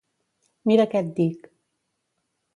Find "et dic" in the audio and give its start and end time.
1.05-1.47